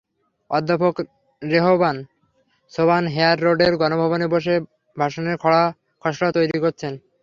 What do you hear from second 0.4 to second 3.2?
অধ্যাপক রেহমান সোবহান